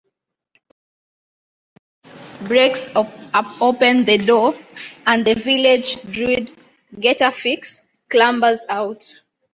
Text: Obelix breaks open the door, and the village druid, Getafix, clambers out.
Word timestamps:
Obelix 2.03 2.47
breaks 2.47 2.89
open 2.95 4.05
the 4.05 4.17
door, 4.17 4.57
and 5.05 5.23
the 5.23 5.35
village 5.35 6.01
druid, 6.01 6.49
Getafix, 6.95 7.81
clambers 8.09 8.65
out. 8.67 9.13